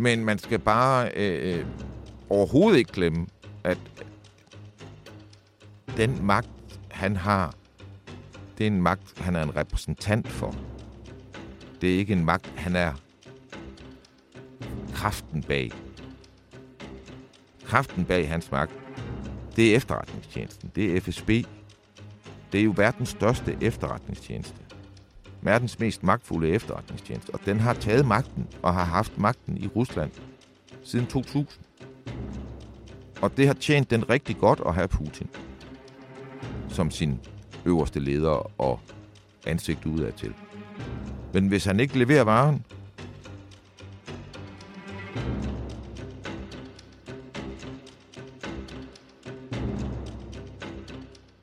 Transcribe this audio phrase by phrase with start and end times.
[0.00, 1.66] Men man skal bare øh, øh,
[2.28, 3.26] overhovedet ikke glemme,
[3.64, 3.78] at
[5.96, 7.54] den magt, han har,
[8.58, 10.54] det er en magt, han er en repræsentant for.
[11.80, 12.92] Det er ikke en magt, han er
[14.94, 15.72] kraften bag.
[17.64, 18.72] Kraften bag hans magt,
[19.56, 20.72] det er efterretningstjenesten.
[20.74, 21.28] Det er FSB.
[22.52, 24.67] Det er jo verdens største efterretningstjeneste
[25.42, 30.10] verdens mest magtfulde efterretningstjeneste, og den har taget magten og har haft magten i Rusland
[30.82, 31.64] siden 2000.
[33.22, 35.28] Og det har tjent den rigtig godt at have Putin
[36.68, 37.20] som sin
[37.64, 38.80] øverste leder og
[39.46, 40.34] ansigt udad til.
[41.32, 42.64] Men hvis han ikke leverer varen,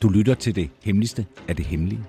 [0.02, 2.04] Du lytter til det hemmeligste af det hemmelige.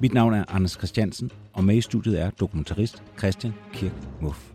[0.00, 4.52] Mit navn er Anders Christiansen, og med i studiet er dokumentarist Christian Kirk Muff.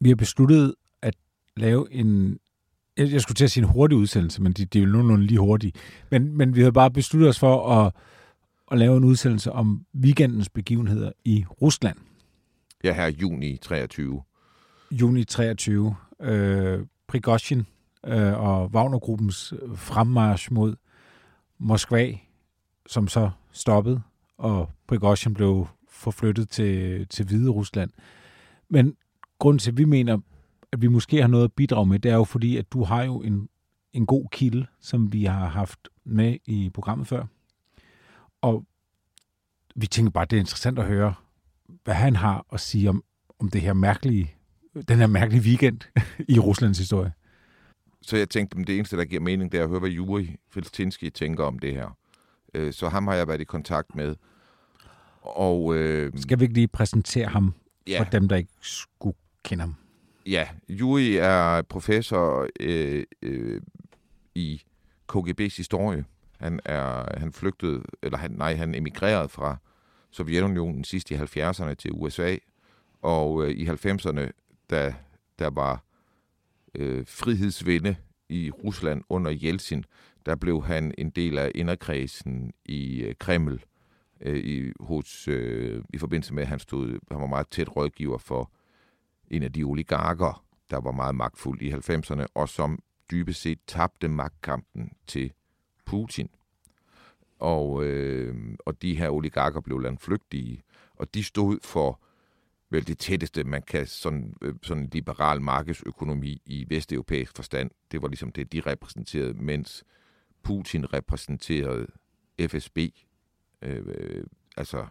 [0.00, 1.14] Vi har besluttet at
[1.56, 2.38] lave en
[2.96, 5.38] jeg skulle til at sige en hurtig udsendelse, men det de er jo nogenlunde lige
[5.38, 5.72] hurtige.
[6.10, 7.92] Men, men vi har bare besluttet os for at,
[8.70, 11.96] at lave en udsendelse om weekendens begivenheder i Rusland.
[12.84, 14.22] Ja, her juni 23
[14.90, 15.94] juni 23.
[16.20, 17.66] Øh, Prigozhin
[18.06, 20.76] øh, og Wagnergruppens øh, fremmarsch mod
[21.58, 22.12] Moskva,
[22.86, 24.02] som så stoppede,
[24.38, 27.90] og Prigozhin blev forflyttet til, til Hvide Rusland.
[28.68, 28.96] Men
[29.38, 30.18] grunden til, at vi mener,
[30.72, 33.02] at vi måske har noget at bidrage med, det er jo fordi, at du har
[33.02, 33.48] jo en,
[33.92, 37.26] en god kilde, som vi har haft med i programmet før.
[38.40, 38.64] Og
[39.74, 41.14] vi tænker bare, det er interessant at høre,
[41.84, 43.04] hvad han har at sige om,
[43.38, 44.37] om det her mærkelige
[44.88, 45.80] den her mærkelige weekend
[46.28, 47.12] i Ruslands historie.
[48.02, 50.36] Så jeg tænkte, at det eneste, der giver mening, det er at høre, hvad Juri
[50.50, 51.96] Feltinski tænker om det her.
[52.54, 54.14] Øh, så ham har jeg været i kontakt med.
[55.22, 57.54] Og, øh, Skal vi ikke lige præsentere ham
[57.86, 58.00] ja.
[58.00, 59.74] for dem, der ikke skulle kende ham?
[60.26, 63.60] Ja, Juri er professor øh, øh,
[64.34, 64.62] i
[65.12, 66.04] KGB's historie.
[66.40, 69.56] Han er han flygtede, eller han, nej, han emigrerede fra
[70.10, 72.36] Sovjetunionen sidst i 70'erne til USA,
[73.02, 74.30] og øh, i 90'erne
[74.70, 74.94] da
[75.38, 75.84] der var
[76.74, 77.96] øh, frihedsvinde
[78.28, 79.84] i Rusland under Jeltsin,
[80.26, 83.64] der blev han en del af inderkredsen i øh, Kreml
[84.20, 88.18] øh, i, hos, øh, i forbindelse med, at han, stod, han var meget tæt rådgiver
[88.18, 88.50] for
[89.30, 92.78] en af de oligarker, der var meget magtfuld i 90'erne, og som
[93.10, 95.32] dybest set tabte magtkampen til
[95.84, 96.30] Putin.
[97.38, 100.62] Og, øh, og de her oligarker blev landflygtige,
[100.94, 102.00] og de stod for
[102.70, 107.70] vel det tætteste, man kan sådan, øh, sådan en liberal markedsøkonomi i vesteuropæisk forstand.
[107.92, 109.84] Det var ligesom det, de repræsenterede, mens
[110.42, 111.86] Putin repræsenterede
[112.40, 112.78] FSB,
[113.62, 114.24] øh, øh,
[114.56, 114.86] altså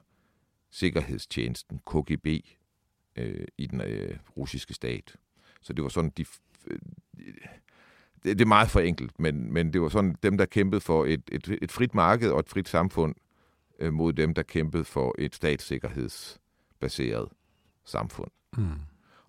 [0.72, 2.28] Sikkerhedstjenesten, KGB,
[3.16, 5.16] øh, i den øh, russiske stat.
[5.62, 6.26] Så det var sådan, de...
[6.68, 6.80] Øh,
[8.24, 11.22] det, det er meget forenkelt, men, men det var sådan dem, der kæmpede for et,
[11.32, 13.16] et, et frit marked og et frit samfund
[13.80, 17.30] øh, mod dem, der kæmpede for et statssikkerhedsbaseret
[17.90, 18.32] samfund.
[18.58, 18.80] Mm.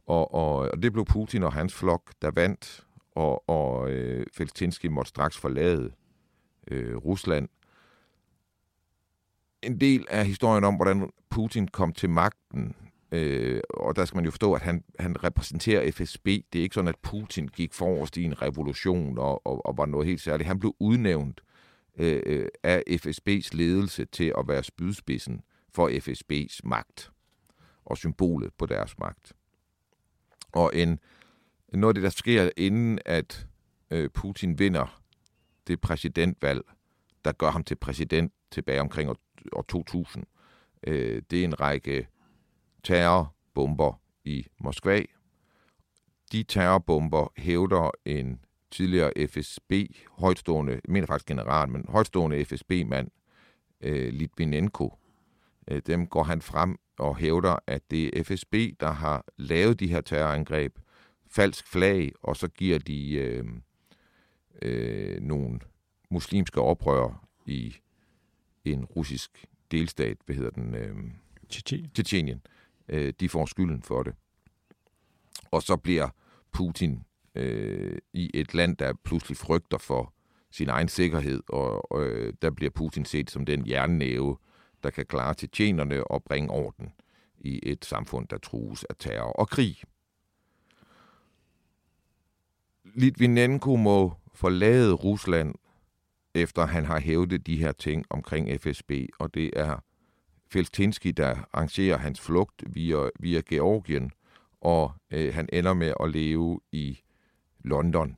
[0.06, 4.88] Og, og, og det blev Putin og hans flok, der vandt, og, og øh, Feltinski
[4.88, 5.92] måtte straks forlade
[6.70, 7.48] øh, Rusland.
[9.62, 12.74] En del af historien om, hvordan Putin kom til magten,
[13.12, 16.26] øh, og der skal man jo forstå, at han, han repræsenterer FSB.
[16.26, 19.86] Det er ikke sådan, at Putin gik forrest i en revolution og, og, og var
[19.86, 20.46] noget helt særligt.
[20.46, 21.40] Han blev udnævnt
[21.98, 25.40] øh, øh af FSB's ledelse til at være spydspidsen
[25.72, 27.12] for FSB's magt
[27.88, 29.32] og symbolet på deres magt.
[30.52, 31.00] Og en,
[31.72, 33.46] noget af det, der sker inden at
[33.90, 35.02] øh, Putin vinder
[35.66, 36.60] det præsidentvalg,
[37.24, 39.16] der gør ham til præsident tilbage omkring år,
[39.52, 40.24] år 2000,
[40.86, 42.08] øh, det er en række
[42.82, 45.02] terrorbomber i Moskva.
[46.32, 49.72] De terrorbomber hævder en tidligere FSB,
[50.10, 53.10] højtstående, jeg mener faktisk general, men højtstående FSB-mand,
[53.80, 54.98] øh, Litvinenko,
[55.68, 59.86] øh, dem går han frem og hævder, at det er FSB, der har lavet de
[59.86, 60.78] her terrorangreb,
[61.30, 63.44] falsk flag, og så giver de øh,
[64.62, 65.60] øh, nogle
[66.10, 67.76] muslimske oprør i
[68.64, 70.74] en russisk delstat, hvad hedder den?
[70.74, 70.96] Øh,
[71.94, 72.42] Tjetjenien.
[72.88, 74.14] Øh, de får skylden for det.
[75.50, 76.08] Og så bliver
[76.52, 77.04] Putin
[77.34, 80.14] øh, i et land, der pludselig frygter for
[80.50, 84.36] sin egen sikkerhed, og, øh, der bliver Putin set som den jernnæve,
[84.82, 86.92] der kan klare tjetjenerne og bringe orden
[87.38, 89.76] i et samfund, der trues af terror og krig.
[92.84, 95.54] Litvinenko må forlade Rusland,
[96.34, 99.78] efter han har hævdet de her ting omkring FSB, og det er
[100.50, 104.12] Feltinski, der arrangerer hans flugt via, via Georgien,
[104.60, 107.00] og øh, han ender med at leve i
[107.58, 108.16] London,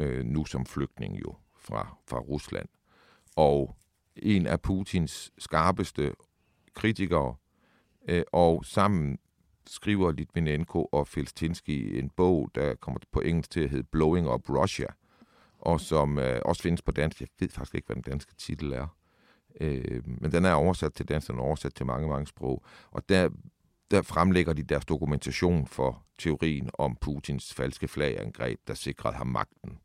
[0.00, 2.68] øh, nu som flygtning jo fra, fra Rusland.
[3.36, 3.76] Og
[4.16, 6.14] en af Putins skarpeste
[6.74, 7.34] kritikere,
[8.08, 9.18] øh, og sammen
[9.66, 14.48] skriver Litvinenko og Felstinski en bog, der kommer på engelsk til at hedde Blowing Up
[14.48, 14.86] Russia,
[15.58, 17.20] og som øh, også findes på dansk.
[17.20, 18.86] Jeg ved faktisk ikke, hvad den danske titel er.
[19.60, 22.64] Øh, men den er oversat til dansk, den er oversat til mange, mange sprog.
[22.90, 23.28] Og der,
[23.90, 29.78] der fremlægger de deres dokumentation for teorien om Putins falske flagangreb, der sikrede ham magten.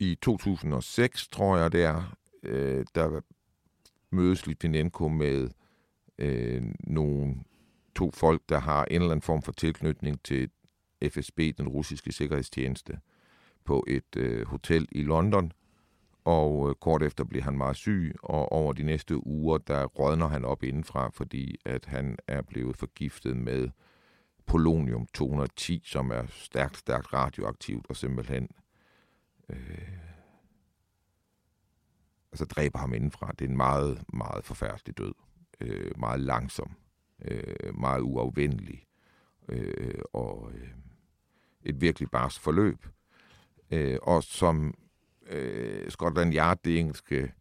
[0.00, 3.20] I 2006, tror jeg det er, øh, der
[4.10, 5.50] mødes Litvinenko med
[6.18, 7.36] øh, nogle
[7.94, 10.50] to folk, der har en eller anden form for tilknytning til
[11.10, 13.00] FSB, den russiske sikkerhedstjeneste,
[13.64, 15.52] på et øh, hotel i London,
[16.24, 20.28] og øh, kort efter bliver han meget syg, og over de næste uger, der rådner
[20.28, 23.68] han op indenfra, fordi at han er blevet forgiftet med
[24.46, 28.48] polonium 210, som er stærkt, stærkt radioaktivt, og simpelthen
[29.50, 29.88] øh,
[32.32, 33.32] altså dræber ham indenfra.
[33.38, 35.14] Det er en meget, meget forfærdelig død.
[35.60, 36.76] Øh, meget langsom.
[37.24, 38.86] Øh, meget uafvendelig.
[39.48, 40.68] Øh, og øh,
[41.62, 42.86] et virkelig bars forløb.
[43.70, 44.74] Øh, og som
[45.26, 47.32] øh, Scotland Yard, det engelske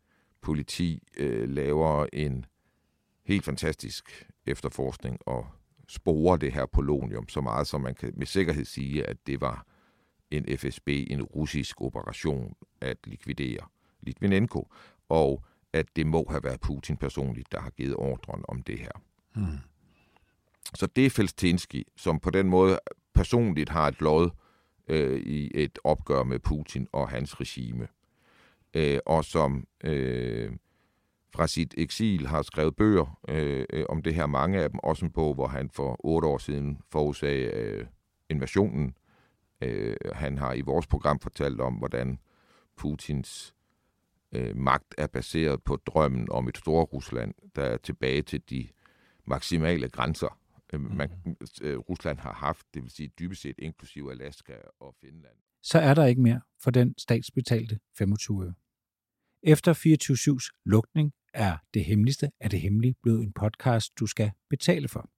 [0.42, 2.46] politi, øh, laver en
[3.24, 5.48] helt fantastisk efterforskning og
[5.88, 9.66] sporer det her polonium så meget, som man kan med sikkerhed sige, at det var
[10.32, 13.68] en FSB, en russisk operation at likvidere
[14.02, 14.68] Litvinenko,
[15.10, 15.44] og
[15.74, 18.92] at det må have været Putin personligt, der har givet ordren om det her.
[19.36, 19.58] Hmm.
[20.76, 22.80] Så det er Felstinski, som på den måde
[23.14, 24.30] personligt har et lod
[24.88, 27.88] øh, i et opgør med Putin og hans regime,
[28.74, 30.52] øh, og som øh,
[31.36, 35.12] fra sit eksil har skrevet bøger øh, om det her, mange af dem, også en
[35.12, 37.86] bog, hvor han for otte år siden forudsagde øh,
[38.30, 38.96] invasionen.
[39.62, 42.20] Øh, han har i vores program fortalt om, hvordan
[42.76, 43.56] Putins
[44.32, 48.68] øh, magt er baseret på drømmen om et stort Rusland, der er tilbage til de
[49.26, 50.40] maksimale grænser
[50.74, 51.36] øh, man, mhm.
[51.62, 55.36] øh, Rusland har haft, det vil sige dybest set inklusive Alaska og Finland.
[55.62, 58.54] Så er der ikke mere for den statsbetalte 25 øre.
[59.44, 64.88] Efter 24-7's lukning er Det Hemmeligste af det Hemmelige blevet en podcast, du skal betale
[64.88, 65.10] for.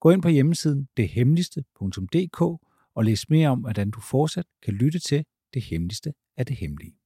[0.00, 2.69] Gå ind på hjemmesiden dethemmeligste.dk
[3.00, 5.24] og læs mere om, hvordan du fortsat kan lytte til
[5.54, 6.99] Det Hemmeligste af det Hemmelige.